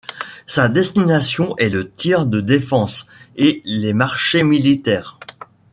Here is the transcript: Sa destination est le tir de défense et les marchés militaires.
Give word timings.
Sa 0.47 0.67
destination 0.67 1.55
est 1.57 1.69
le 1.69 1.91
tir 1.91 2.25
de 2.25 2.41
défense 2.41 3.05
et 3.35 3.61
les 3.65 3.93
marchés 3.93 4.41
militaires. 4.41 5.19